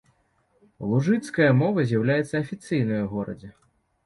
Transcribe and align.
Лужыцкая 0.93 1.49
мова 1.61 1.83
з'яўляецца 1.93 2.35
афіцыйнай 2.43 2.99
у 3.05 3.13
горадзе. 3.15 3.49